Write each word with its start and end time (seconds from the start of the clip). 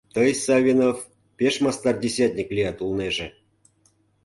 —Тый, 0.15 0.29
Савинов, 0.45 0.97
пеш 1.37 1.55
мастар 1.63 1.95
десятник 2.03 2.49
лият 2.55 2.77
улнеже... 2.85 3.27